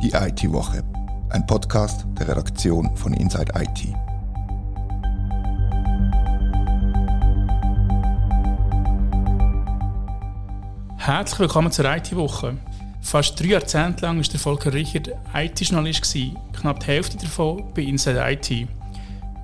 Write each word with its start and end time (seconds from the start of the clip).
Die 0.00 0.12
IT-Woche, 0.12 0.84
ein 1.30 1.44
Podcast 1.44 2.06
der 2.16 2.28
Redaktion 2.28 2.96
von 2.96 3.12
Inside 3.14 3.52
IT. 3.56 3.92
Herzlich 10.98 11.40
willkommen 11.40 11.72
zur 11.72 11.84
IT-Woche. 11.86 12.56
Fast 13.00 13.40
drei 13.40 13.46
Jahrzehnte 13.46 14.06
lang 14.06 14.18
war 14.18 14.22
der 14.22 14.38
Volker 14.38 14.72
Richard 14.72 15.10
IT-Journalist, 15.34 16.16
knapp 16.52 16.78
die 16.78 16.86
Hälfte 16.86 17.18
davon 17.18 17.64
bei 17.74 17.82
Inside 17.82 18.22
IT. 18.24 18.68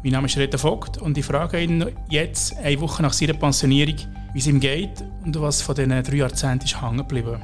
Mein 0.05 0.12
Name 0.12 0.29
ist 0.29 0.36
Rita 0.36 0.57
Vogt 0.57 0.98
und 0.98 1.18
ich 1.18 1.25
frage 1.25 1.61
ihn 1.61 1.84
jetzt, 2.09 2.57
eine 2.59 2.80
Woche 2.80 3.02
nach 3.02 3.12
seiner 3.12 3.34
Pensionierung, 3.34 3.96
wie 4.32 4.39
es 4.39 4.46
ihm 4.46 4.61
geht 4.61 5.05
und 5.25 5.41
was 5.41 5.62
von 5.62 5.74
diesen 5.74 6.00
drei 6.05 6.16
Jahrzehnten 6.16 6.64
ist 6.64 6.80
hängen 6.80 6.98
geblieben. 6.98 7.42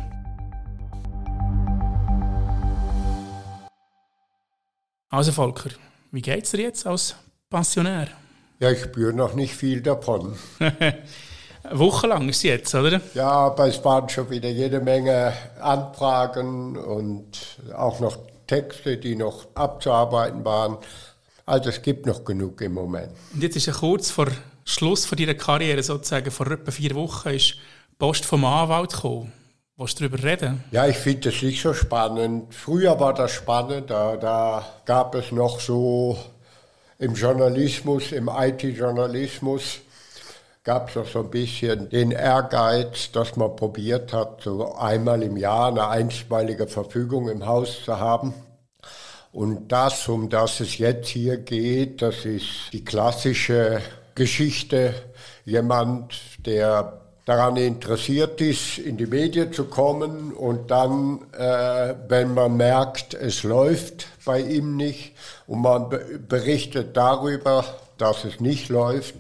Also 5.13 5.33
Volker, 5.33 5.71
wie 6.13 6.23
geht 6.23 6.45
es 6.45 6.53
dir 6.53 6.61
jetzt 6.61 6.87
als 6.87 7.17
Pensionär? 7.51 8.07
Ja, 8.61 8.71
ich 8.71 8.81
spüre 8.81 9.13
noch 9.13 9.35
nicht 9.35 9.57
viel 9.57 9.81
davon. 9.81 10.37
Wochenlang 11.73 12.29
ist 12.29 12.37
es 12.37 12.43
jetzt, 12.45 12.75
oder? 12.77 13.01
Ja, 13.15 13.29
aber 13.29 13.67
es 13.67 13.85
waren 13.85 14.09
schon 14.09 14.31
wieder 14.31 14.49
jede 14.49 14.81
Menge 14.81 15.33
Anfragen 15.61 16.77
und 16.77 17.27
auch 17.77 17.99
noch 17.99 18.19
Texte, 18.47 18.99
die 18.99 19.17
noch 19.17 19.49
abzuarbeiten 19.55 20.45
waren. 20.45 20.79
Also 21.45 21.71
es 21.71 21.83
gibt 21.83 22.07
noch 22.07 22.25
genug 22.25 22.61
im 22.61 22.75
Moment. 22.75 23.11
Und 23.35 23.43
jetzt 23.43 23.57
ist 23.57 23.67
ja 23.67 23.73
kurz 23.73 24.13
vor 24.13 24.29
Schluss 24.65 25.07
von 25.07 25.19
deiner 25.19 25.35
Karriere, 25.35 25.83
sozusagen 25.83 26.31
vor 26.31 26.49
etwa 26.53 26.71
vier 26.71 26.95
Wochen, 26.95 27.31
ist 27.31 27.57
Post 27.99 28.25
vom 28.25 28.45
Anwalt 28.45 28.93
gekommen. 28.93 29.33
Willst 29.81 29.99
du 29.99 30.05
reden? 30.05 30.63
Ja, 30.73 30.87
ich 30.87 30.99
finde 30.99 31.31
das 31.31 31.41
nicht 31.41 31.63
so 31.63 31.73
spannend. 31.73 32.55
Früher 32.55 33.01
war 33.01 33.15
das 33.15 33.33
spannend, 33.33 33.89
da, 33.89 34.19
da 34.19 34.63
gab 34.85 35.15
es 35.15 35.33
noch 35.33 35.59
so 35.59 36.19
im 36.99 37.15
Journalismus, 37.15 38.13
im 38.13 38.29
IT-Journalismus, 38.29 39.79
gab 40.65 40.91
es 40.91 40.97
noch 40.97 41.07
so 41.07 41.21
ein 41.21 41.31
bisschen 41.31 41.89
den 41.89 42.11
Ehrgeiz, 42.11 43.11
dass 43.11 43.37
man 43.37 43.57
probiert 43.57 44.13
hat, 44.13 44.43
so 44.43 44.75
einmal 44.75 45.23
im 45.23 45.39
Jahr 45.39 45.69
eine 45.69 45.89
einstweilige 45.89 46.67
Verfügung 46.67 47.31
im 47.31 47.47
Haus 47.47 47.83
zu 47.83 47.99
haben. 47.99 48.35
Und 49.33 49.73
das, 49.73 50.07
um 50.09 50.29
das 50.29 50.61
es 50.61 50.77
jetzt 50.77 51.09
hier 51.09 51.39
geht, 51.39 52.03
das 52.03 52.27
ist 52.27 52.71
die 52.75 52.85
klassische 52.85 53.81
Geschichte. 54.15 54.93
Jemand, 55.47 56.13
der 56.45 57.01
daran 57.25 57.57
interessiert 57.57 58.41
ist, 58.41 58.79
in 58.79 58.97
die 58.97 59.07
Medien 59.07 59.53
zu 59.53 59.65
kommen 59.65 60.33
und 60.33 60.71
dann, 60.71 61.21
äh, 61.33 61.95
wenn 62.09 62.35
man 62.35 62.57
merkt, 62.57 63.15
es 63.15 63.43
läuft 63.43 64.07
bei 64.25 64.41
ihm 64.41 64.77
nicht 64.77 65.13
und 65.47 65.61
man 65.61 65.91
berichtet 66.29 66.97
darüber, 66.97 67.65
dass 67.99 68.25
es 68.25 68.41
nicht 68.41 68.69
läuft, 68.69 69.15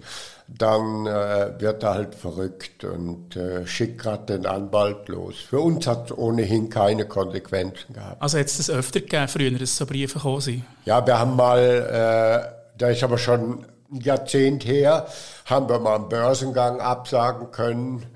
dann 0.59 1.07
äh, 1.07 1.61
wird 1.61 1.83
er 1.83 1.95
halt 1.95 2.15
verrückt 2.15 2.85
und 2.85 3.37
äh, 3.37 3.67
schickt 3.67 4.03
gerade 4.03 4.39
den 4.39 4.47
Anwalt 4.47 5.09
los. 5.09 5.37
Für 5.39 5.61
uns 5.61 5.87
hat 5.87 6.11
es 6.11 6.19
ohnehin 6.19 6.69
keine 6.69 7.07
Konsequenzen 7.07 7.95
gehabt. 7.95 8.21
Also 8.21 8.39
hätte 8.39 8.51
es 8.51 8.57
das 8.57 8.71
öfter 8.71 9.01
gegeben 9.01 9.29
früher, 9.29 9.51
dass 9.53 9.77
so 9.77 9.87
Briefe 9.87 10.15
gekommen 10.15 10.41
sind? 10.41 10.65
Ja, 10.85 11.07
wir 11.07 11.19
haben 11.19 11.37
mal, 11.37 11.61
äh, 11.61 12.79
da 12.79 12.89
ist 12.89 13.05
aber 13.05 13.19
schon 13.19 13.65
Jahrzehnt 13.93 14.65
her, 14.65 15.07
haben 15.47 15.69
wir 15.69 15.79
mal 15.79 15.97
einen 15.97 16.09
Börsengang 16.09 16.81
absagen 16.81 17.51
können. 17.51 18.07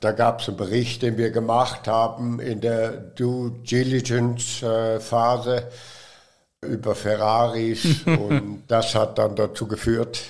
Da 0.00 0.12
gab 0.12 0.40
es 0.40 0.48
einen 0.48 0.56
Bericht, 0.56 1.02
den 1.02 1.16
wir 1.16 1.30
gemacht 1.30 1.88
haben 1.88 2.40
in 2.40 2.60
der 2.60 2.90
Due 2.90 3.50
Diligence-Phase 3.50 5.68
über 6.60 6.94
Ferraris. 6.94 8.02
und 8.06 8.64
das 8.68 8.94
hat 8.94 9.18
dann 9.18 9.36
dazu 9.36 9.66
geführt, 9.66 10.20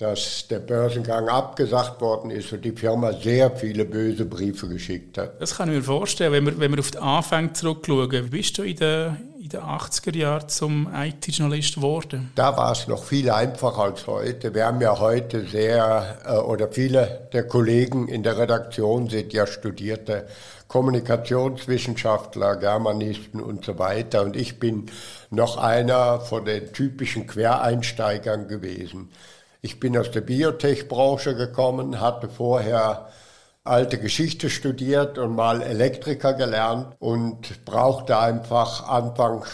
dass 0.00 0.48
der 0.48 0.60
Börsengang 0.60 1.28
abgesagt 1.28 2.00
worden 2.00 2.30
ist 2.30 2.50
und 2.54 2.64
die 2.64 2.72
Firma 2.72 3.12
sehr 3.12 3.50
viele 3.50 3.84
böse 3.84 4.24
Briefe 4.24 4.66
geschickt 4.66 5.18
hat. 5.18 5.38
Das 5.38 5.56
kann 5.56 5.68
ich 5.68 5.76
mir 5.76 5.82
vorstellen, 5.82 6.32
wenn 6.32 6.46
wir, 6.46 6.58
wenn 6.58 6.72
wir 6.72 6.78
auf 6.78 6.90
den 6.90 7.02
Anfang 7.02 7.54
zurückschauen. 7.54 8.10
Wie 8.10 8.38
bist 8.38 8.56
du 8.56 8.62
in 8.62 8.76
den, 8.76 9.16
in 9.38 9.50
den 9.50 9.60
80er 9.60 10.16
Jahren 10.16 10.48
zum 10.48 10.88
IT-Journalist 10.94 11.74
geworden? 11.74 12.32
Da 12.34 12.56
war 12.56 12.72
es 12.72 12.88
noch 12.88 13.04
viel 13.04 13.28
einfacher 13.28 13.82
als 13.82 14.06
heute. 14.06 14.54
Wir 14.54 14.64
haben 14.64 14.80
ja 14.80 14.98
heute 14.98 15.46
sehr, 15.46 16.18
äh, 16.24 16.32
oder 16.38 16.68
viele 16.72 17.28
der 17.34 17.46
Kollegen 17.46 18.08
in 18.08 18.22
der 18.22 18.38
Redaktion 18.38 19.10
sind 19.10 19.34
ja 19.34 19.46
studierte 19.46 20.26
Kommunikationswissenschaftler, 20.68 22.56
Germanisten 22.56 23.40
und 23.40 23.66
so 23.66 23.78
weiter. 23.78 24.22
Und 24.22 24.34
ich 24.34 24.58
bin 24.58 24.86
noch 25.28 25.58
einer 25.58 26.20
von 26.20 26.46
den 26.46 26.72
typischen 26.72 27.26
Quereinsteigern 27.26 28.48
gewesen. 28.48 29.10
Ich 29.62 29.78
bin 29.78 29.96
aus 29.98 30.10
der 30.10 30.22
Biotech-Branche 30.22 31.36
gekommen, 31.36 32.00
hatte 32.00 32.30
vorher 32.30 33.10
alte 33.62 33.98
Geschichte 33.98 34.48
studiert 34.48 35.18
und 35.18 35.34
mal 35.34 35.60
Elektriker 35.60 36.32
gelernt 36.32 36.96
und 36.98 37.66
brauchte 37.66 38.18
einfach 38.18 38.88
Anfang 38.88 39.44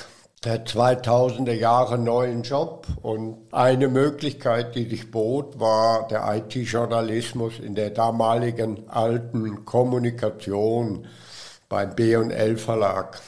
der 0.44 0.64
2000er 0.64 1.54
Jahre 1.54 1.94
einen 1.94 2.04
neuen 2.04 2.42
Job. 2.42 2.86
Und 3.02 3.52
eine 3.52 3.88
Möglichkeit, 3.88 4.76
die 4.76 4.88
sich 4.88 5.10
bot, 5.10 5.58
war 5.58 6.06
der 6.06 6.22
IT-Journalismus 6.36 7.58
in 7.58 7.74
der 7.74 7.90
damaligen 7.90 8.88
alten 8.88 9.64
Kommunikation 9.64 11.08
beim 11.68 11.96
B&L 11.96 12.56
Verlag. 12.58 13.20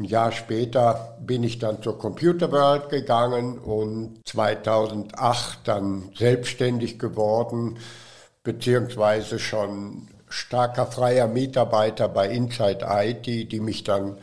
Ein 0.00 0.04
Jahr 0.06 0.32
später 0.32 1.18
bin 1.20 1.44
ich 1.44 1.58
dann 1.58 1.82
zur 1.82 1.98
Computer 1.98 2.50
World 2.50 2.88
gegangen 2.88 3.58
und 3.58 4.22
2008 4.24 5.58
dann 5.64 6.10
selbstständig 6.16 6.98
geworden, 6.98 7.76
beziehungsweise 8.42 9.38
schon 9.38 10.08
starker 10.30 10.86
freier 10.86 11.26
Mitarbeiter 11.26 12.08
bei 12.08 12.30
Inside 12.30 12.86
IT, 12.88 13.52
die 13.52 13.60
mich 13.60 13.84
dann 13.84 14.16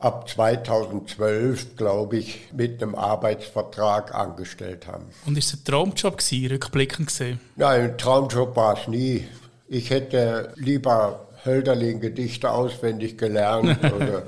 ab 0.00 0.28
2012, 0.28 1.76
glaube 1.76 2.16
ich, 2.16 2.48
mit 2.52 2.82
einem 2.82 2.96
Arbeitsvertrag 2.96 4.12
angestellt 4.12 4.88
haben. 4.88 5.04
Und 5.24 5.38
ist 5.38 5.54
es 5.54 5.60
ein 5.60 5.64
Traumjob 5.64 6.18
gewesen, 6.18 6.48
rückblickend 6.48 7.06
gesehen? 7.06 7.38
Nein, 7.54 7.82
ein 7.92 7.98
Traumjob 7.98 8.56
war 8.56 8.76
es 8.76 8.88
nie. 8.88 9.28
Ich 9.68 9.90
hätte 9.90 10.52
lieber 10.56 11.28
Hölderlin-Gedichte 11.44 12.50
auswendig 12.50 13.16
gelernt 13.16 13.78
oder 13.96 14.24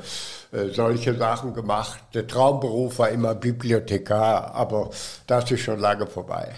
äh, 0.52 0.68
solche 0.72 1.14
Sachen 1.14 1.52
gemacht. 1.52 2.00
Der 2.14 2.26
Traumberuf 2.26 2.98
war 2.98 3.10
immer 3.10 3.34
Bibliothekar, 3.34 4.54
aber 4.54 4.90
das 5.26 5.50
ist 5.50 5.60
schon 5.60 5.78
lange 5.78 6.06
vorbei. 6.06 6.54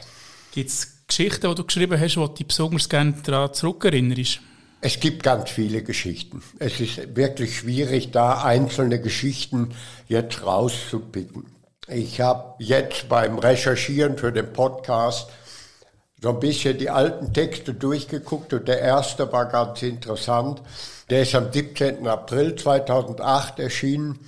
Gibt 0.52 0.70
es 0.70 1.06
Geschichten, 1.06 1.48
die 1.48 1.54
du 1.54 1.64
geschrieben 1.64 2.00
hast, 2.00 2.14
die 2.14 2.44
du 2.44 2.46
besonders 2.46 2.88
gerne 2.88 3.14
daran 3.24 3.52
zurückerinnerst? 3.52 4.40
Es 4.82 4.98
gibt 4.98 5.22
ganz 5.22 5.50
viele 5.50 5.82
Geschichten. 5.82 6.42
Es 6.58 6.80
ist 6.80 7.14
wirklich 7.14 7.58
schwierig, 7.58 8.12
da 8.12 8.42
einzelne 8.42 9.00
Geschichten 9.00 9.74
jetzt 10.08 10.44
rauszupicken. 10.46 11.44
Ich 11.86 12.20
habe 12.20 12.54
jetzt 12.58 13.08
beim 13.08 13.38
Recherchieren 13.38 14.16
für 14.16 14.32
den 14.32 14.52
Podcast 14.52 15.28
so 16.22 16.30
ein 16.30 16.40
bisschen 16.40 16.78
die 16.78 16.90
alten 16.90 17.32
Texte 17.32 17.74
durchgeguckt 17.74 18.52
und 18.52 18.68
der 18.68 18.80
erste 18.80 19.30
war 19.32 19.46
ganz 19.46 19.82
interessant. 19.82 20.62
Der 21.10 21.22
ist 21.22 21.34
am 21.34 21.52
17. 21.52 22.06
April 22.06 22.54
2008 22.54 23.58
erschienen 23.58 24.20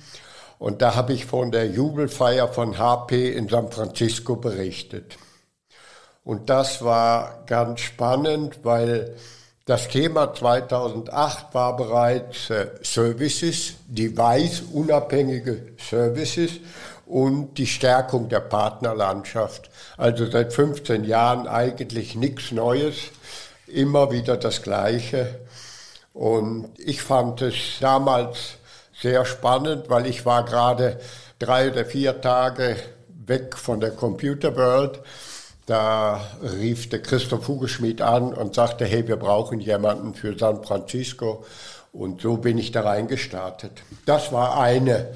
und 0.59 0.81
da 0.81 0.95
habe 0.95 1.13
ich 1.13 1.25
von 1.25 1.49
der 1.49 1.67
Jubelfeier 1.67 2.49
von 2.49 2.77
HP 2.77 3.31
in 3.31 3.47
San 3.47 3.71
Francisco 3.71 4.35
berichtet. 4.35 5.17
Und 6.25 6.49
das 6.49 6.83
war 6.83 7.43
ganz 7.47 7.79
spannend, 7.79 8.59
weil 8.63 9.15
das 9.65 9.87
Thema 9.87 10.33
2008 10.33 11.53
war 11.53 11.77
bereits 11.77 12.49
äh, 12.49 12.67
Services, 12.81 13.75
device-unabhängige 13.87 15.73
Services 15.77 16.51
und 17.05 17.57
die 17.57 17.67
Stärkung 17.67 18.27
der 18.27 18.41
Partnerlandschaft. 18.41 19.69
Also 19.95 20.29
seit 20.29 20.51
15 20.51 21.05
Jahren 21.05 21.47
eigentlich 21.47 22.15
nichts 22.15 22.51
Neues, 22.51 22.95
immer 23.67 24.11
wieder 24.11 24.35
das 24.35 24.61
Gleiche. 24.61 25.42
Und 26.13 26.69
ich 26.77 27.01
fand 27.01 27.41
es 27.41 27.55
damals 27.79 28.57
sehr 28.99 29.25
spannend, 29.25 29.89
weil 29.89 30.05
ich 30.05 30.25
war 30.25 30.45
gerade 30.45 30.99
drei 31.39 31.71
oder 31.71 31.85
vier 31.85 32.21
Tage 32.21 32.75
weg 33.25 33.57
von 33.57 33.79
der 33.79 33.91
Computer 33.91 34.55
World. 34.55 34.99
Da 35.65 36.21
rief 36.41 36.89
der 36.89 37.01
Christoph 37.01 37.47
Hugeschmidt 37.47 38.01
an 38.01 38.33
und 38.33 38.53
sagte, 38.53 38.85
hey, 38.85 39.07
wir 39.07 39.15
brauchen 39.15 39.59
jemanden 39.59 40.13
für 40.13 40.37
San 40.37 40.63
Francisco. 40.63 41.45
Und 41.93 42.21
so 42.21 42.37
bin 42.37 42.57
ich 42.57 42.71
da 42.71 42.81
reingestartet. 42.81 43.83
Das 44.05 44.31
war 44.31 44.59
eine 44.59 45.15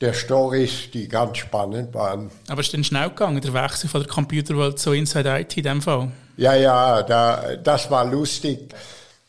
der 0.00 0.12
Stories, 0.12 0.90
die 0.92 1.08
ganz 1.08 1.38
spannend 1.38 1.92
waren. 1.94 2.30
Aber 2.48 2.60
ist 2.60 2.72
denn 2.72 2.84
schnell 2.84 3.08
gegangen, 3.08 3.40
der 3.40 3.52
Wechsel 3.52 3.88
von 3.88 4.02
der 4.02 4.08
Computerwelt 4.08 4.78
zu 4.78 4.92
Inside 4.92 5.40
IT 5.40 5.56
in 5.56 5.64
dem 5.64 5.82
Fall? 5.82 6.12
Ja, 6.36 6.54
ja, 6.54 7.02
da, 7.02 7.56
das 7.56 7.90
war 7.90 8.04
lustig. 8.04 8.72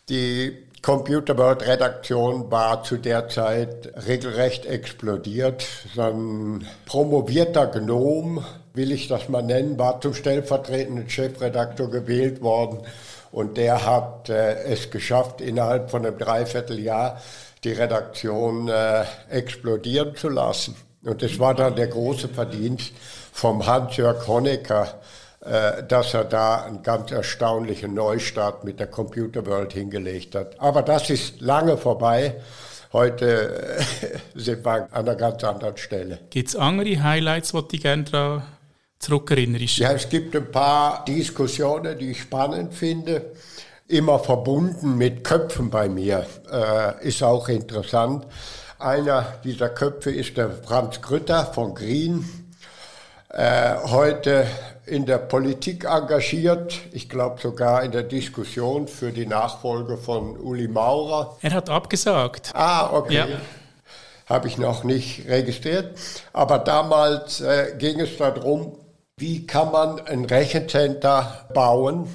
Die 0.07 0.68
Computer 0.81 1.37
World 1.37 1.67
Redaktion 1.67 2.49
war 2.49 2.83
zu 2.83 2.97
der 2.97 3.27
Zeit 3.27 3.91
regelrecht 4.07 4.65
explodiert. 4.65 5.65
So 5.93 6.01
ein 6.03 6.65
promovierter 6.85 7.67
Gnom, 7.67 8.43
will 8.73 8.91
ich 8.91 9.07
das 9.07 9.27
mal 9.27 9.41
nennen, 9.41 9.77
war 9.77 9.99
zum 9.99 10.13
stellvertretenden 10.13 11.09
Chefredakteur 11.09 11.89
gewählt 11.89 12.41
worden. 12.41 12.79
Und 13.31 13.57
der 13.57 13.85
hat 13.85 14.29
äh, 14.29 14.63
es 14.63 14.89
geschafft, 14.89 15.41
innerhalb 15.41 15.91
von 15.91 16.05
einem 16.05 16.17
Dreivierteljahr 16.17 17.21
die 17.63 17.73
Redaktion 17.73 18.69
äh, 18.69 19.03
explodieren 19.29 20.15
zu 20.15 20.29
lassen. 20.29 20.75
Und 21.03 21.21
das 21.21 21.39
war 21.39 21.53
dann 21.55 21.75
der 21.75 21.87
große 21.87 22.29
Verdienst 22.29 22.93
vom 23.31 23.65
Hans-Jörg 23.65 24.27
Honecker, 24.27 24.99
dass 25.87 26.13
er 26.13 26.25
da 26.25 26.63
einen 26.63 26.83
ganz 26.83 27.11
erstaunlichen 27.11 27.93
Neustart 27.95 28.63
mit 28.63 28.79
der 28.79 28.87
Computer 28.87 29.45
World 29.45 29.73
hingelegt 29.73 30.35
hat. 30.35 30.59
Aber 30.59 30.83
das 30.83 31.09
ist 31.09 31.41
lange 31.41 31.77
vorbei. 31.77 32.35
Heute 32.91 33.77
äh, 33.77 34.17
sind 34.39 34.65
wir 34.65 34.71
an 34.71 34.87
einer 34.91 35.15
ganz 35.15 35.43
anderen 35.43 35.77
Stelle. 35.77 36.19
Gibt 36.31 36.49
es 36.49 36.55
andere 36.55 37.01
Highlights, 37.03 37.51
die 37.51 37.77
du 37.77 37.83
gerne 37.83 38.03
daran 38.03 38.43
zurückerinnerst? 38.97 39.77
Ja, 39.77 39.91
es 39.91 40.09
gibt 40.09 40.35
ein 40.35 40.51
paar 40.51 41.05
Diskussionen, 41.05 41.97
die 41.99 42.11
ich 42.11 42.21
spannend 42.21 42.73
finde. 42.73 43.33
Immer 43.87 44.17
verbunden 44.19 44.97
mit 44.97 45.23
Köpfen 45.23 45.69
bei 45.69 45.87
mir. 45.87 46.25
Äh, 46.51 47.07
ist 47.07 47.21
auch 47.21 47.47
interessant. 47.47 48.25
Einer 48.79 49.39
dieser 49.43 49.69
Köpfe 49.69 50.09
ist 50.11 50.37
der 50.37 50.49
Franz 50.49 50.99
Grütter 51.01 51.45
von 51.45 51.75
Green. 51.75 52.27
Äh, 53.29 53.75
heute 53.85 54.47
in 54.89 55.05
der 55.05 55.19
Politik 55.19 55.85
engagiert, 55.85 56.79
ich 56.91 57.09
glaube 57.09 57.39
sogar 57.39 57.83
in 57.83 57.91
der 57.91 58.03
Diskussion 58.03 58.87
für 58.87 59.11
die 59.11 59.25
Nachfolge 59.25 59.97
von 59.97 60.37
Uli 60.37 60.67
Maurer. 60.67 61.37
Er 61.41 61.53
hat 61.53 61.69
abgesagt. 61.69 62.51
Ah, 62.53 62.89
okay. 62.91 63.13
Ja. 63.13 63.27
Habe 64.25 64.47
ich 64.47 64.57
noch 64.57 64.83
nicht 64.83 65.27
registriert. 65.27 65.97
Aber 66.33 66.59
damals 66.59 67.41
äh, 67.41 67.75
ging 67.77 67.99
es 67.99 68.17
darum, 68.17 68.77
wie 69.17 69.45
kann 69.45 69.71
man 69.71 69.99
ein 70.05 70.25
Rechencenter 70.25 71.47
bauen. 71.53 72.07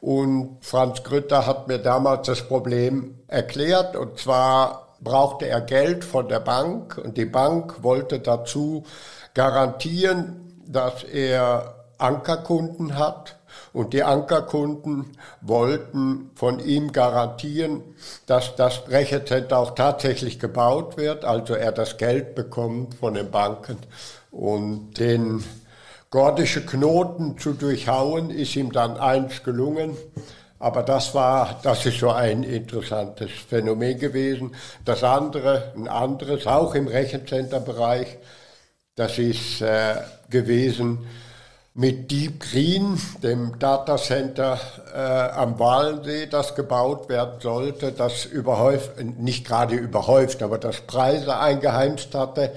Und 0.00 0.58
Franz 0.60 1.02
Grütter 1.02 1.46
hat 1.46 1.68
mir 1.68 1.78
damals 1.78 2.26
das 2.26 2.46
Problem 2.46 3.18
erklärt. 3.26 3.96
Und 3.96 4.18
zwar 4.18 4.96
brauchte 5.00 5.46
er 5.46 5.60
Geld 5.60 6.04
von 6.04 6.28
der 6.28 6.40
Bank. 6.40 6.98
Und 6.98 7.16
die 7.16 7.24
Bank 7.24 7.82
wollte 7.82 8.20
dazu 8.20 8.84
garantieren, 9.34 10.62
dass 10.66 11.02
er 11.02 11.77
Ankerkunden 11.98 12.96
hat. 12.96 13.36
Und 13.72 13.92
die 13.92 14.02
Ankerkunden 14.02 15.16
wollten 15.40 16.30
von 16.34 16.60
ihm 16.60 16.92
garantieren, 16.92 17.82
dass 18.26 18.56
das 18.56 18.88
Rechenzentrum 18.88 19.58
auch 19.58 19.74
tatsächlich 19.74 20.38
gebaut 20.38 20.96
wird, 20.96 21.24
also 21.24 21.54
er 21.54 21.72
das 21.72 21.96
Geld 21.96 22.34
bekommt 22.34 22.94
von 22.94 23.14
den 23.14 23.30
Banken. 23.30 23.78
Und 24.30 24.98
den 24.98 25.44
gordische 26.10 26.64
Knoten 26.64 27.38
zu 27.38 27.52
durchhauen, 27.52 28.30
ist 28.30 28.56
ihm 28.56 28.72
dann 28.72 28.96
eins 28.96 29.42
gelungen. 29.42 29.96
Aber 30.58 30.82
das 30.82 31.14
war, 31.14 31.60
das 31.62 31.86
ist 31.86 32.00
so 32.00 32.10
ein 32.10 32.42
interessantes 32.42 33.30
Phänomen 33.48 33.98
gewesen. 33.98 34.54
Das 34.84 35.04
andere, 35.04 35.72
ein 35.76 35.88
anderes, 35.88 36.46
auch 36.46 36.74
im 36.74 36.88
Rechencenterbereich, 36.88 38.18
das 38.96 39.18
ist 39.18 39.60
äh, 39.60 39.94
gewesen, 40.28 41.06
mit 41.78 42.10
Deep 42.10 42.40
Green, 42.40 43.00
dem 43.22 43.56
Datacenter 43.60 44.58
äh, 44.92 44.98
am 44.98 45.60
Walensee, 45.60 46.26
das 46.26 46.56
gebaut 46.56 47.08
werden 47.08 47.40
sollte, 47.40 47.92
das 47.92 48.24
überhäuft, 48.24 49.00
nicht 49.00 49.46
gerade 49.46 49.76
überhäuft, 49.76 50.42
aber 50.42 50.58
das 50.58 50.80
Preise 50.80 51.38
eingeheimst 51.38 52.16
hatte 52.16 52.50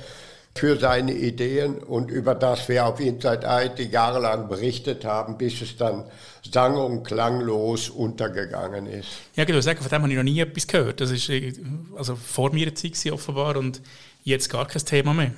für 0.55 0.75
seine 0.79 1.13
Ideen 1.13 1.77
und 1.77 2.09
über 2.09 2.33
das 2.33 2.67
wir 2.67 2.87
auf 2.87 2.99
Inside 2.99 3.41
IT 3.45 3.91
jahrelang 3.91 4.49
berichtet 4.49 5.05
haben, 5.05 5.37
bis 5.37 5.61
es 5.61 5.77
dann 5.77 6.05
sang- 6.51 6.77
und 6.77 7.03
klanglos 7.03 7.89
untergegangen 7.89 8.87
ist. 8.87 9.09
Ja, 9.35 9.43
genau, 9.45 9.61
sagen, 9.61 9.81
von 9.81 9.89
dem 9.89 10.01
habe 10.01 10.11
ich 10.11 10.17
noch 10.17 10.23
nie 10.23 10.39
etwas 10.39 10.65
gehört. 10.65 10.99
Das 10.99 11.11
ist 11.11 11.29
äh, 11.29 11.53
also 11.95 12.15
vor 12.15 12.51
mir 12.51 12.73
Zeit 12.73 13.11
offenbar 13.11 13.55
und 13.55 13.81
jetzt 14.23 14.49
gar 14.49 14.65
kein 14.65 14.83
Thema 14.83 15.13
mehr. 15.13 15.31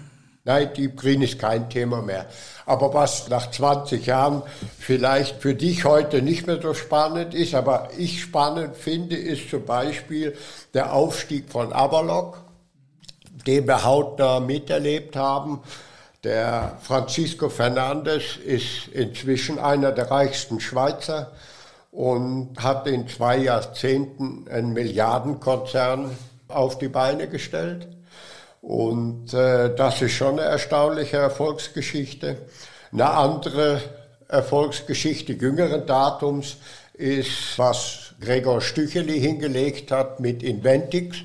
Nein, 0.46 0.74
Deep 0.76 0.98
Green 0.98 1.22
ist 1.22 1.40
kein 1.40 1.70
Thema 1.70 2.02
mehr. 2.02 2.26
Aber 2.66 2.94
was 2.94 3.30
nach 3.30 3.50
20 3.50 4.06
Jahren 4.06 4.44
vielleicht 4.78 5.42
für 5.42 5.56
dich 5.56 5.86
heute 5.86 6.22
nicht 6.22 6.48
mehr 6.48 6.62
so 6.62 6.74
spannend 6.74 7.34
ist, 7.34 7.56
aber 7.56 7.90
ich 7.98 8.24
spannend 8.24 8.76
finde, 8.76 9.16
ist 9.16 9.50
zum 9.50 9.66
Beispiel 9.66 10.36
der 10.74 10.92
Aufstieg 10.92 11.50
von 11.50 11.72
Avalok, 11.72 12.42
den 13.48 13.68
wir 13.68 13.86
hautnah 13.86 14.42
miterlebt 14.42 15.16
haben. 15.16 15.62
Der 16.26 16.78
Francisco 16.82 17.48
Fernandes 17.48 18.36
ist 18.36 18.90
inzwischen 18.92 19.60
einer 19.60 19.94
der 19.94 20.12
reichsten 20.12 20.60
Schweizer 20.60 21.32
und 21.92 22.62
hat 22.62 22.86
in 22.88 23.08
zwei 23.08 23.38
Jahrzehnten 23.38 24.46
einen 24.50 24.74
Milliardenkonzern 24.74 26.12
auf 26.50 26.78
die 26.80 26.90
Beine 26.90 27.30
gestellt. 27.30 27.88
Und 28.64 29.34
äh, 29.34 29.76
das 29.76 30.02
ist 30.02 30.14
schon 30.14 30.40
eine 30.40 30.48
erstaunliche 30.48 31.18
Erfolgsgeschichte. 31.18 32.38
Eine 32.94 33.10
andere 33.10 33.82
Erfolgsgeschichte 34.30 35.34
jüngeren 35.34 35.86
Datums 35.86 36.56
ist, 36.94 37.60
was 37.60 38.14
Gregor 38.22 38.62
Stücheli 38.62 39.20
hingelegt 39.20 39.92
hat 39.92 40.22
mit 40.22 40.44
Inventix. 40.44 41.18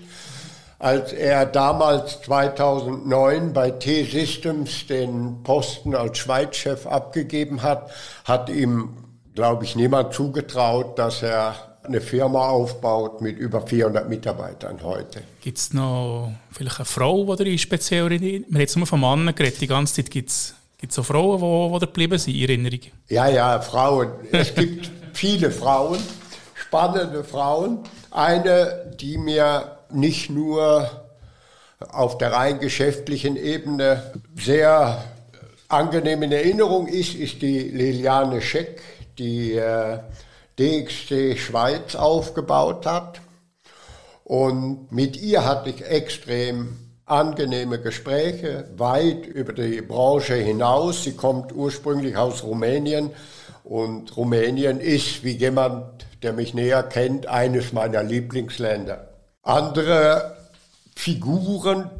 Als 0.80 1.12
er 1.12 1.46
damals 1.46 2.22
2009 2.22 3.52
bei 3.52 3.70
T-Systems 3.70 4.88
den 4.88 5.44
Posten 5.44 5.94
als 5.94 6.18
Schweizchef 6.18 6.88
abgegeben 6.88 7.62
hat, 7.62 7.88
hat 8.24 8.48
ihm, 8.48 8.96
glaube 9.36 9.64
ich, 9.64 9.76
niemand 9.76 10.12
zugetraut, 10.12 10.98
dass 10.98 11.22
er 11.22 11.67
eine 11.88 12.00
Firma 12.00 12.48
aufbaut 12.48 13.20
mit 13.20 13.38
über 13.38 13.66
400 13.66 14.08
Mitarbeitern 14.08 14.78
heute. 14.82 15.22
Gibt 15.40 15.58
es 15.58 15.72
noch 15.72 16.32
vielleicht 16.52 16.78
eine 16.78 16.84
Frau, 16.84 17.36
die 17.36 17.50
ihr 17.50 17.58
speziell? 17.58 18.08
Wir 18.10 18.40
haben 18.40 18.56
jetzt 18.56 18.76
nur 18.76 18.86
von 18.86 19.00
Männern 19.00 19.34
geredet, 19.34 19.60
die 19.60 19.66
ganze 19.66 19.94
Zeit 19.94 20.10
gibt 20.10 20.30
es 20.30 20.54
Gibt 20.80 20.92
es 20.92 20.98
auch 21.00 21.04
Frauen, 21.04 21.40
die, 21.40 21.80
die 21.80 21.86
geblieben 21.86 22.18
sind 22.18 22.36
in 22.36 22.42
Erinnerung? 22.42 22.80
Ja, 23.08 23.28
ja, 23.28 23.60
Frauen. 23.60 24.12
Es 24.30 24.54
gibt 24.54 24.88
viele 25.12 25.50
Frauen, 25.50 25.98
spannende 26.54 27.24
Frauen. 27.24 27.80
Eine, 28.12 28.94
die 29.00 29.18
mir 29.18 29.78
nicht 29.90 30.30
nur 30.30 30.88
auf 31.80 32.18
der 32.18 32.32
rein 32.32 32.60
geschäftlichen 32.60 33.36
Ebene 33.36 34.12
sehr 34.36 35.04
angenehm 35.66 36.22
in 36.22 36.30
Erinnerung 36.30 36.86
ist, 36.86 37.14
ist 37.14 37.42
die 37.42 37.58
Liliane 37.58 38.40
Scheck, 38.40 38.80
die 39.18 39.54
äh, 39.54 39.98
DXC 40.58 41.36
Schweiz 41.36 41.94
aufgebaut 41.94 42.86
hat. 42.86 43.20
Und 44.24 44.92
mit 44.92 45.16
ihr 45.16 45.44
hatte 45.44 45.70
ich 45.70 45.84
extrem 45.84 46.76
angenehme 47.06 47.80
Gespräche, 47.80 48.68
weit 48.76 49.26
über 49.26 49.52
die 49.52 49.80
Branche 49.80 50.34
hinaus. 50.34 51.04
Sie 51.04 51.14
kommt 51.14 51.52
ursprünglich 51.52 52.16
aus 52.16 52.42
Rumänien 52.44 53.10
und 53.64 54.16
Rumänien 54.16 54.80
ist, 54.80 55.24
wie 55.24 55.36
jemand, 55.36 56.06
der 56.22 56.32
mich 56.32 56.52
näher 56.54 56.82
kennt, 56.82 57.26
eines 57.26 57.72
meiner 57.72 58.02
Lieblingsländer. 58.02 59.08
Andere 59.42 60.36
Figuren, 60.94 61.90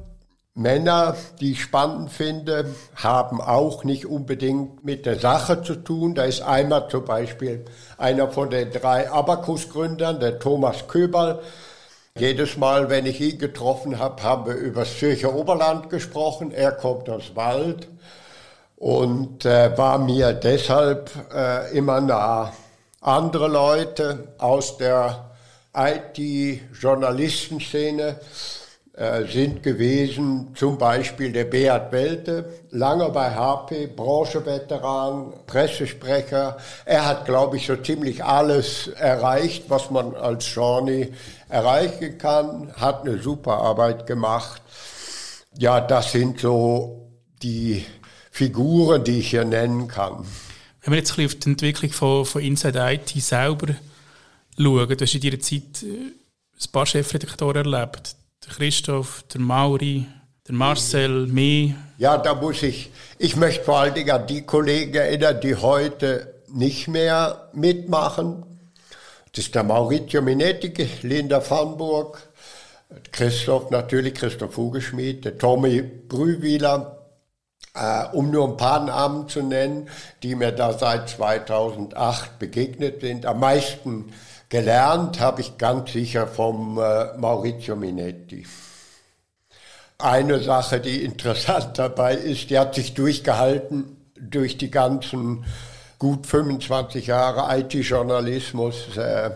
Männer, 0.58 1.16
die 1.40 1.52
ich 1.52 1.62
spannend 1.62 2.10
finde, 2.10 2.74
haben 2.96 3.40
auch 3.40 3.84
nicht 3.84 4.06
unbedingt 4.06 4.84
mit 4.84 5.06
der 5.06 5.20
Sache 5.20 5.62
zu 5.62 5.76
tun. 5.76 6.16
Da 6.16 6.24
ist 6.24 6.42
einmal 6.42 6.88
zum 6.88 7.04
Beispiel 7.04 7.64
einer 7.96 8.28
von 8.28 8.50
den 8.50 8.72
drei 8.72 9.08
Abacus-Gründern, 9.08 10.18
der 10.18 10.40
Thomas 10.40 10.88
Köberl. 10.88 11.38
Jedes 12.16 12.56
Mal, 12.56 12.90
wenn 12.90 13.06
ich 13.06 13.20
ihn 13.20 13.38
getroffen 13.38 14.00
habe, 14.00 14.20
haben 14.24 14.46
wir 14.46 14.54
über 14.54 14.80
das 14.80 14.98
Zürcher 14.98 15.32
Oberland 15.32 15.90
gesprochen. 15.90 16.50
Er 16.50 16.72
kommt 16.72 17.08
aus 17.08 17.36
Wald 17.36 17.86
und 18.74 19.44
äh, 19.44 19.78
war 19.78 19.98
mir 19.98 20.32
deshalb 20.32 21.08
äh, 21.32 21.70
immer 21.70 22.00
nah. 22.00 22.52
Andere 23.00 23.46
Leute 23.46 24.34
aus 24.38 24.76
der 24.76 25.30
IT-Journalistenszene 25.72 28.16
äh, 28.98 29.26
sind 29.30 29.62
gewesen, 29.62 30.48
zum 30.56 30.76
Beispiel 30.76 31.30
der 31.30 31.44
Beat 31.44 31.92
Welte, 31.92 32.52
lange 32.70 33.08
bei 33.10 33.30
HP, 33.30 33.86
Brancheveteran, 33.86 35.34
Pressesprecher. 35.46 36.56
Er 36.84 37.06
hat, 37.06 37.24
glaube 37.24 37.58
ich, 37.58 37.66
so 37.66 37.76
ziemlich 37.76 38.24
alles 38.24 38.88
erreicht, 38.88 39.66
was 39.68 39.92
man 39.92 40.16
als 40.16 40.52
Journey 40.52 41.12
erreichen 41.48 42.18
kann, 42.18 42.72
hat 42.74 43.06
eine 43.06 43.22
super 43.22 43.58
Arbeit 43.58 44.04
gemacht. 44.08 44.62
Ja, 45.56 45.80
das 45.80 46.10
sind 46.10 46.40
so 46.40 47.08
die 47.40 47.86
Figuren, 48.32 49.04
die 49.04 49.20
ich 49.20 49.30
hier 49.30 49.44
nennen 49.44 49.86
kann. 49.86 50.26
Wenn 50.82 50.92
wir 50.92 50.98
jetzt 50.98 51.12
ein 51.12 51.16
bisschen 51.16 51.26
auf 51.26 51.44
die 51.44 51.50
Entwicklung 51.50 51.92
von, 51.92 52.24
von 52.24 52.42
Inside 52.42 52.94
IT 52.94 53.10
selber 53.22 53.76
schauen, 54.56 54.88
du 54.88 55.00
hast 55.00 55.14
in 55.14 55.20
deiner 55.20 55.38
Zeit 55.38 55.84
äh, 55.84 55.86
ein 55.86 56.72
paar 56.72 56.86
Chefredaktoren 56.86 57.64
erlebt. 57.64 58.16
Der 58.46 58.52
Christoph, 58.54 59.24
der 59.24 59.40
Mauri, 59.40 60.06
der 60.46 60.54
Marcel, 60.54 61.26
mich. 61.26 61.74
Ja, 61.98 62.16
da 62.18 62.34
muss 62.34 62.62
ich, 62.62 62.90
ich 63.18 63.34
möchte 63.36 63.64
vor 63.64 63.78
allen 63.78 63.94
Dingen 63.94 64.10
an 64.10 64.26
die 64.26 64.42
Kollegen 64.42 64.94
erinnern, 64.94 65.40
die 65.40 65.56
heute 65.56 66.34
nicht 66.46 66.88
mehr 66.88 67.50
mitmachen. 67.52 68.44
Das 69.32 69.44
ist 69.44 69.54
der 69.54 69.64
Maurizio 69.64 70.22
Minetti, 70.22 70.72
Linda 71.02 71.42
Vanburg, 71.50 72.22
Christoph 73.12 73.70
natürlich, 73.70 74.14
Christoph 74.14 74.56
Hugeschmidt, 74.56 75.24
der 75.24 75.36
Tommy 75.36 75.82
Brühwiler, 75.82 76.97
äh, 77.74 78.04
um 78.12 78.30
nur 78.30 78.48
ein 78.48 78.56
paar 78.56 78.84
Namen 78.84 79.28
zu 79.28 79.42
nennen, 79.42 79.88
die 80.22 80.34
mir 80.34 80.52
da 80.52 80.72
seit 80.72 81.08
2008 81.08 82.38
begegnet 82.38 83.00
sind. 83.00 83.26
Am 83.26 83.40
meisten 83.40 84.12
gelernt 84.48 85.20
habe 85.20 85.40
ich 85.40 85.58
ganz 85.58 85.92
sicher 85.92 86.26
vom 86.26 86.78
äh, 86.78 87.16
Maurizio 87.16 87.76
Minetti. 87.76 88.46
Eine 89.98 90.40
Sache, 90.40 90.80
die 90.80 91.04
interessant 91.04 91.70
dabei 91.78 92.14
ist, 92.14 92.50
die 92.50 92.58
hat 92.58 92.74
sich 92.74 92.94
durchgehalten 92.94 93.96
durch 94.20 94.58
die 94.58 94.70
ganzen 94.70 95.44
gut 95.98 96.26
25 96.26 97.08
Jahre 97.08 97.58
IT-Journalismus. 97.58 98.96
Äh, 98.96 99.30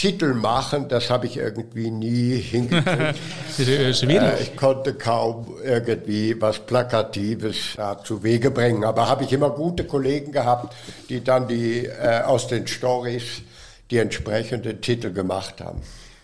Titel 0.00 0.32
machen, 0.32 0.88
das 0.88 1.10
habe 1.10 1.26
ich 1.26 1.36
irgendwie 1.36 1.90
nie 1.90 2.36
hingekriegt. 2.36 3.18
äh, 3.58 4.40
ich 4.40 4.56
konnte 4.56 4.94
kaum 4.94 5.58
irgendwie 5.62 6.40
was 6.40 6.58
Plakatives 6.60 7.74
da 7.76 8.02
zu 8.02 8.22
Wege 8.22 8.50
bringen. 8.50 8.82
Aber 8.84 9.10
habe 9.10 9.24
ich 9.24 9.32
immer 9.34 9.50
gute 9.50 9.84
Kollegen 9.84 10.32
gehabt, 10.32 10.74
die 11.10 11.22
dann 11.22 11.48
die 11.48 11.84
äh, 11.84 12.22
aus 12.22 12.48
den 12.48 12.66
Stories 12.66 13.42
die 13.90 13.98
entsprechenden 13.98 14.80
Titel 14.80 15.12
gemacht 15.12 15.60
haben. 15.60 15.82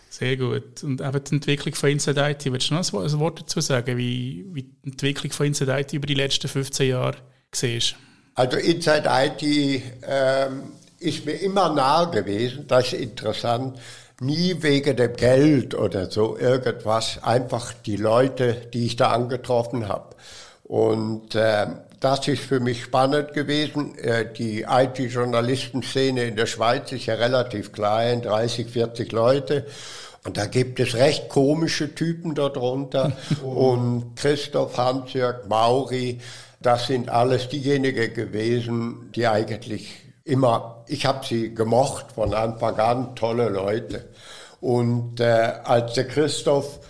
Sehr 0.09 0.39
gut. 0.39 0.83
Und 0.83 1.03
eben 1.03 1.25
die 1.25 1.35
Entwicklung 1.35 1.75
von 1.75 1.91
Inside 1.91 2.31
IT, 2.31 2.51
willst 2.51 2.71
du 2.71 2.75
noch 2.75 2.95
ein 2.95 3.19
Wort 3.21 3.41
dazu 3.41 3.61
sagen, 3.61 3.99
wie, 3.99 4.47
wie 4.55 4.63
die 4.63 4.87
Entwicklung 4.87 5.33
von 5.33 5.49
Inside 5.49 5.79
IT 5.79 5.93
über 5.93 6.07
die 6.07 6.15
letzten 6.15 6.49
15 6.49 6.89
Jahre 6.89 7.19
siehst? 7.53 7.97
Also 8.37 8.57
Inside 8.57 9.05
IT 9.07 9.83
ähm, 10.09 10.63
ist 10.99 11.27
mir 11.27 11.35
immer 11.35 11.69
nahe 11.71 12.11
gewesen, 12.11 12.67
das 12.67 12.93
ist 12.93 13.01
interessant, 13.01 13.79
nie 14.21 14.63
wegen 14.63 14.97
dem 14.97 15.15
Geld 15.15 15.75
oder 15.75 16.11
so 16.11 16.39
irgendwas, 16.39 17.23
einfach 17.23 17.73
die 17.85 17.97
Leute, 17.97 18.55
die 18.73 18.87
ich 18.87 18.97
da 18.97 19.11
angetroffen 19.11 19.89
habe. 19.89 20.17
Und 20.65 21.35
äh, 21.35 21.67
das 22.01 22.27
ist 22.29 22.43
für 22.43 22.61
mich 22.61 22.85
spannend 22.85 23.35
gewesen. 23.35 23.97
Äh, 23.99 24.33
die 24.33 24.67
IT-Journalistenszene 24.69 26.25
in 26.25 26.37
der 26.37 26.47
Schweiz 26.47 26.91
ist 26.93 27.07
ja 27.07 27.15
relativ 27.15 27.73
klein, 27.73 28.23
30, 28.23 28.69
40 28.71 29.13
Leute. 29.13 29.67
Und 30.25 30.37
da 30.37 30.47
gibt 30.47 30.81
es 30.81 30.97
recht 30.97 31.29
komische 31.29 31.95
Typen 31.95 32.35
darunter. 32.35 33.13
Und 33.45 34.17
Christoph, 34.17 34.77
Hans-Jörg, 34.77 35.47
Mauri, 35.49 36.21
das 36.61 36.89
sind 36.89 37.11
alles 37.11 37.49
diejenigen 37.49 38.13
gewesen, 38.13 39.13
die 39.15 39.27
eigentlich 39.27 40.06
immer, 40.27 40.85
ich 40.89 41.07
habe 41.07 41.25
sie 41.25 41.55
gemocht 41.55 42.13
von 42.13 42.35
Anfang 42.35 42.79
an, 42.79 43.17
tolle 43.17 43.49
Leute. 43.49 44.09
Und 44.61 45.21
äh, 45.21 45.53
als 45.65 45.95
der 45.95 46.09
Christoph 46.09 46.81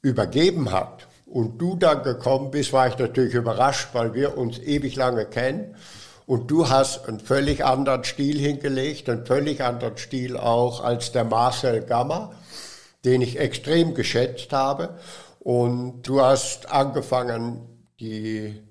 übergeben 0.00 0.70
hat 0.70 1.08
und 1.26 1.58
du 1.58 1.74
dann 1.74 2.04
gekommen 2.04 2.52
bist, 2.52 2.72
war 2.72 2.86
ich 2.86 2.96
natürlich 2.96 3.34
überrascht, 3.34 3.88
weil 3.92 4.14
wir 4.14 4.38
uns 4.38 4.58
ewig 4.60 4.94
lange 4.94 5.26
kennen. 5.26 5.74
Und 6.24 6.50
du 6.50 6.68
hast 6.68 7.08
einen 7.08 7.20
völlig 7.20 7.64
anderen 7.64 8.04
Stil 8.04 8.38
hingelegt, 8.38 9.08
einen 9.08 9.26
völlig 9.26 9.60
anderen 9.62 9.96
Stil 9.96 10.36
auch 10.36 10.84
als 10.84 11.10
der 11.10 11.24
Marcel 11.24 11.80
Gamma, 11.80 12.32
den 13.04 13.22
ich 13.22 13.40
extrem 13.40 13.94
geschätzt 13.94 14.52
habe. 14.52 14.98
Und 15.40 16.02
du 16.02 16.20
hast 16.20 16.70
angefangen, 16.70 17.60
die 17.98 18.62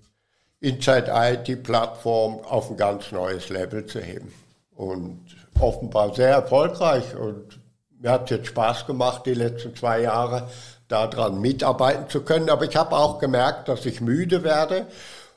Inside 0.68 1.12
IT 1.14 1.64
Plattform 1.64 2.40
auf 2.42 2.70
ein 2.70 2.78
ganz 2.78 3.12
neues 3.12 3.50
Level 3.50 3.86
zu 3.86 4.00
heben. 4.00 4.34
Und 4.76 5.26
offenbar 5.60 6.14
sehr 6.14 6.30
erfolgreich 6.30 7.16
und 7.16 7.60
mir 8.00 8.12
hat 8.12 8.30
jetzt 8.30 8.48
Spaß 8.48 8.86
gemacht, 8.86 9.26
die 9.26 9.34
letzten 9.34 9.76
zwei 9.76 10.02
Jahre 10.02 10.50
daran 10.88 11.42
mitarbeiten 11.42 12.10
zu 12.10 12.22
können. 12.22 12.50
Aber 12.50 12.66
ich 12.66 12.76
habe 12.76 12.96
auch 12.96 13.20
gemerkt, 13.20 13.68
dass 13.70 13.86
ich 13.86 14.02
müde 14.02 14.44
werde. 14.44 14.88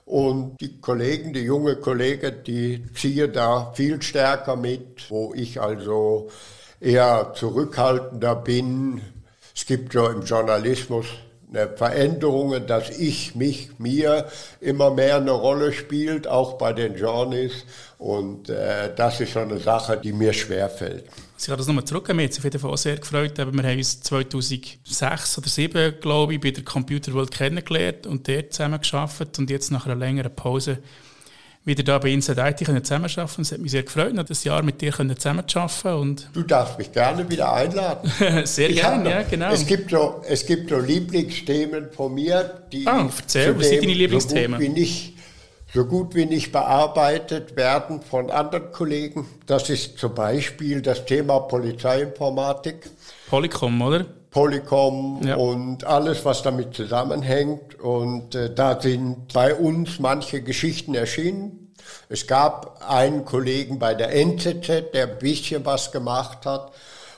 Und 0.04 0.60
die 0.60 0.80
Kollegen, 0.80 1.32
die 1.32 1.44
junge 1.44 1.76
Kollegen, 1.76 2.42
die 2.44 2.84
ziehen 2.92 3.32
da 3.32 3.72
viel 3.74 4.02
stärker 4.02 4.56
mit, 4.56 5.08
wo 5.10 5.32
ich 5.34 5.60
also 5.60 6.28
eher 6.80 7.32
zurückhaltender 7.34 8.34
bin. 8.34 9.00
Es 9.54 9.66
gibt 9.66 9.94
ja 9.94 10.10
im 10.10 10.22
Journalismus 10.22 11.06
Veränderungen, 11.76 12.66
dass 12.66 12.90
ich, 12.90 13.34
mich, 13.34 13.70
mir 13.78 14.26
immer 14.60 14.90
mehr 14.90 15.16
eine 15.16 15.32
Rolle 15.32 15.72
spielt, 15.72 16.28
auch 16.28 16.58
bei 16.58 16.72
den 16.72 16.96
Journeys. 16.96 17.64
Und 17.98 18.48
äh, 18.48 18.94
das 18.94 19.20
ist 19.20 19.32
schon 19.32 19.50
eine 19.50 19.60
Sache, 19.60 19.96
die 19.96 20.12
mir 20.12 20.32
schwerfällt. 20.32 21.04
Ich 21.38 21.48
habe 21.48 21.56
das 21.58 21.66
nochmal 21.66 21.84
zurück. 21.84 22.08
Wir 22.08 22.14
haben 22.14 22.24
uns 22.24 22.38
auf 22.38 22.44
jeden 22.44 22.58
Fall 22.58 22.70
auch 22.70 22.76
sehr 22.76 22.96
gefreut. 22.96 23.36
Wir 23.36 23.46
haben 23.46 23.78
uns 23.78 24.00
2006 24.02 24.78
oder 24.86 24.94
2007, 24.94 26.00
glaube 26.00 26.34
ich, 26.34 26.40
bei 26.40 26.50
der 26.50 26.64
Computer 26.64 27.12
World 27.14 27.30
kennengelernt 27.30 28.06
und 28.06 28.28
dort 28.28 28.52
zusammen 28.52 28.78
geschafft 28.78 29.38
und 29.38 29.50
jetzt 29.50 29.70
nach 29.70 29.86
einer 29.86 29.96
längeren 29.96 30.34
Pause 30.34 30.78
wieder 31.70 31.82
da 31.84 31.98
bei 31.98 32.10
Inside 32.10 32.40
IT 32.40 32.64
können 32.64 32.84
zusammenarbeiten. 32.84 33.42
Es 33.42 33.52
hat 33.52 33.60
mich 33.60 33.70
sehr 33.70 33.84
gefreut, 33.84 34.12
noch 34.12 34.24
das 34.24 34.44
Jahr 34.44 34.62
mit 34.62 34.80
dir 34.80 34.92
zusammenzuarbeiten. 34.92 35.94
Und 35.94 36.28
du 36.32 36.42
darfst 36.42 36.78
mich 36.78 36.92
gerne 36.92 37.28
wieder 37.30 37.52
einladen. 37.52 38.10
sehr 38.44 38.70
gerne, 38.70 39.10
ja, 39.10 39.22
genau. 39.22 39.52
Es 39.52 39.66
gibt, 39.66 39.90
so, 39.90 40.22
es 40.28 40.44
gibt 40.44 40.70
so 40.70 40.78
Lieblingsthemen 40.78 41.90
von 41.92 42.14
mir, 42.14 42.62
die 42.72 42.86
ah, 42.86 43.08
erzähl, 43.16 43.56
was 43.58 43.68
sind 43.68 43.82
deine 43.82 43.94
Lieblingsthemen? 43.94 44.60
So 44.60 44.66
gut, 44.66 44.76
wie 44.76 44.80
nicht, 44.80 45.14
so 45.72 45.84
gut 45.86 46.14
wie 46.14 46.26
nicht 46.26 46.52
bearbeitet 46.52 47.56
werden 47.56 48.02
von 48.02 48.30
anderen 48.30 48.72
Kollegen. 48.72 49.26
Das 49.46 49.70
ist 49.70 49.98
zum 49.98 50.14
Beispiel 50.14 50.82
das 50.82 51.06
Thema 51.06 51.38
Polizeiinformatik. 51.40 52.90
Polycom, 53.28 53.80
oder? 53.80 54.06
Polycom 54.30 55.22
ja. 55.24 55.36
und 55.36 55.84
alles, 55.84 56.24
was 56.24 56.42
damit 56.42 56.74
zusammenhängt. 56.74 57.78
Und 57.80 58.34
äh, 58.34 58.54
da 58.54 58.80
sind 58.80 59.32
bei 59.32 59.54
uns 59.54 59.98
manche 59.98 60.42
Geschichten 60.42 60.94
erschienen. 60.94 61.74
Es 62.08 62.26
gab 62.26 62.88
einen 62.88 63.24
Kollegen 63.24 63.78
bei 63.78 63.94
der 63.94 64.14
NZZ, 64.14 64.92
der 64.92 65.08
ein 65.08 65.18
bisschen 65.18 65.64
was 65.64 65.90
gemacht 65.90 66.46
hat. 66.46 66.72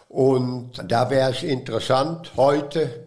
Und 0.08 0.72
da 0.86 1.08
wäre 1.10 1.30
es 1.30 1.42
interessant, 1.42 2.32
heute 2.36 3.06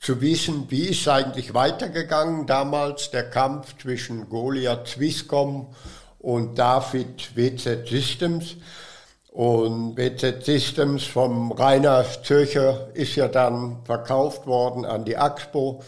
zu 0.00 0.20
wissen, 0.20 0.66
wie 0.70 0.86
ist 0.86 1.08
eigentlich 1.08 1.54
weitergegangen 1.54 2.46
damals 2.46 3.10
der 3.10 3.28
Kampf 3.30 3.76
zwischen 3.78 4.28
Goliath 4.28 4.88
Swisscom 4.88 5.68
und 6.18 6.58
David 6.58 7.36
WZ 7.36 7.88
Systems. 7.88 8.56
Und 9.36 9.96
BZ 9.96 10.46
Systems 10.46 11.04
vom 11.04 11.52
Rainer 11.52 12.06
Zürcher 12.22 12.88
ist 12.94 13.16
ja 13.16 13.28
dann 13.28 13.76
verkauft 13.84 14.46
worden 14.46 14.86
an 14.86 15.04
die 15.04 15.14
Axpo. 15.14 15.82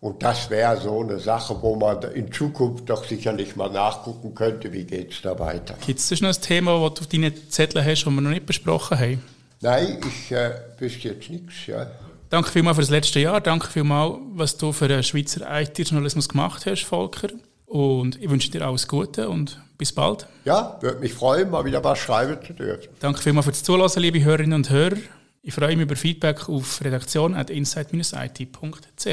Und 0.00 0.22
das 0.22 0.48
wäre 0.48 0.80
so 0.80 1.00
eine 1.00 1.18
Sache, 1.18 1.56
wo 1.60 1.74
man 1.74 2.00
in 2.14 2.30
Zukunft 2.30 2.88
doch 2.88 3.04
sicherlich 3.04 3.56
mal 3.56 3.68
nachgucken 3.68 4.32
könnte, 4.36 4.72
wie 4.72 4.84
geht 4.84 5.10
es 5.10 5.22
da 5.22 5.36
weiter. 5.40 5.74
Gibt 5.84 5.98
es 5.98 6.20
noch 6.20 6.28
ein 6.28 6.40
Thema, 6.40 6.78
das 6.88 6.94
du 6.94 7.00
auf 7.00 7.06
deinen 7.08 7.50
Zetteln 7.50 7.84
hast, 7.84 8.04
das 8.04 8.12
wir 8.12 8.20
noch 8.20 8.30
nicht 8.30 8.46
besprochen 8.46 8.96
haben? 8.96 9.22
Nein, 9.60 9.98
ich 10.06 10.30
äh, 10.30 10.52
wüsste 10.78 11.08
jetzt 11.08 11.30
nichts. 11.30 11.66
Ja. 11.66 11.88
Danke 12.30 12.52
vielmals 12.52 12.76
für 12.76 12.82
das 12.82 12.90
letzte 12.90 13.18
Jahr. 13.18 13.40
Danke 13.40 13.66
vielmals, 13.66 14.18
was 14.34 14.56
du 14.56 14.70
für 14.70 14.86
den 14.86 15.02
Schweizer 15.02 15.40
IT-Journalismus 15.60 16.28
gemacht 16.28 16.64
hast, 16.64 16.84
Volker. 16.84 17.30
Und 17.74 18.22
ich 18.22 18.30
wünsche 18.30 18.50
dir 18.52 18.64
alles 18.64 18.86
Gute 18.86 19.28
und 19.28 19.60
bis 19.78 19.92
bald. 19.92 20.28
Ja, 20.44 20.78
würde 20.80 21.00
mich 21.00 21.12
freuen, 21.12 21.50
mal 21.50 21.64
wieder 21.64 21.82
was 21.82 21.98
schreiben 21.98 22.38
zu 22.46 22.52
dürfen. 22.52 22.88
Danke 23.00 23.20
vielmals 23.20 23.46
fürs 23.46 23.64
Zuhören, 23.64 24.00
liebe 24.00 24.22
Hörerinnen 24.22 24.52
und 24.52 24.70
Hörer. 24.70 24.98
Ich 25.42 25.54
freue 25.54 25.74
mich 25.74 25.82
über 25.82 25.96
Feedback 25.96 26.48
auf 26.48 26.84
redaktion.insight-it.ch. 26.84 29.06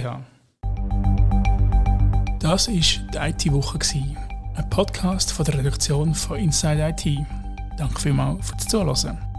Das 2.39 2.67
war 2.67 2.75
die 2.75 3.17
IT-Woche, 3.17 3.79
ein 4.53 4.69
Podcast 4.69 5.33
von 5.33 5.43
der 5.43 5.57
Redaktion 5.57 6.13
von 6.13 6.37
Inside 6.37 6.93
IT. 6.95 7.17
Danke 7.79 7.99
vielmals 7.99 8.47
fürs 8.47 8.67
Zuhören. 8.67 9.30